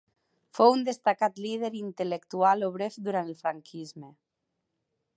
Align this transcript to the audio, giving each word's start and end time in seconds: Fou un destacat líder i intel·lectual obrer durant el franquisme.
Fou 0.59 0.71
un 0.77 0.85
destacat 0.87 1.37
líder 1.43 1.71
i 1.77 1.83
intel·lectual 1.89 2.67
obrer 2.71 2.91
durant 3.11 3.33
el 3.35 3.39
franquisme. 3.45 4.15